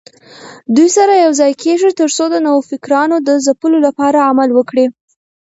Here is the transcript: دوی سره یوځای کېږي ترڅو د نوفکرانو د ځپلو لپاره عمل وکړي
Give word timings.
دوی 0.75 0.89
سره 0.97 1.13
یوځای 1.25 1.53
کېږي 1.63 1.89
ترڅو 1.99 2.25
د 2.31 2.35
نوفکرانو 2.45 3.17
د 3.27 3.29
ځپلو 3.45 3.77
لپاره 3.87 4.25
عمل 4.29 4.49
وکړي 4.53 4.85